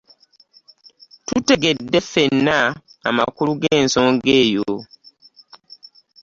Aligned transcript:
Tutegedde 1.27 1.97
ffenna 2.05 2.57
amakulu 3.09 3.51
ge 3.61 3.73
nsonga 3.85 4.29
eyo. 4.43 4.67